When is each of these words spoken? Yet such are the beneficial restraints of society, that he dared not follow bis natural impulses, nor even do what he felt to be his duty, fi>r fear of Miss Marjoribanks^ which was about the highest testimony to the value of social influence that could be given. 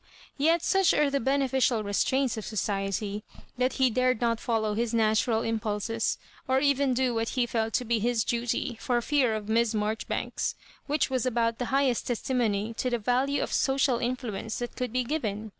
Yet 0.39 0.63
such 0.63 0.95
are 0.95 1.11
the 1.11 1.19
beneficial 1.19 1.83
restraints 1.83 2.35
of 2.35 2.43
society, 2.43 3.23
that 3.59 3.73
he 3.73 3.91
dared 3.91 4.19
not 4.19 4.39
follow 4.39 4.73
bis 4.73 4.95
natural 4.95 5.43
impulses, 5.43 6.17
nor 6.49 6.59
even 6.59 6.95
do 6.95 7.13
what 7.13 7.29
he 7.37 7.45
felt 7.45 7.75
to 7.75 7.85
be 7.85 7.99
his 7.99 8.23
duty, 8.23 8.79
fi>r 8.81 8.99
fear 9.01 9.35
of 9.35 9.47
Miss 9.47 9.75
Marjoribanks^ 9.75 10.55
which 10.87 11.11
was 11.11 11.27
about 11.27 11.59
the 11.59 11.65
highest 11.65 12.07
testimony 12.07 12.73
to 12.79 12.89
the 12.89 12.97
value 12.97 13.43
of 13.43 13.53
social 13.53 13.99
influence 13.99 14.57
that 14.57 14.75
could 14.75 14.91
be 14.91 15.03
given. 15.03 15.49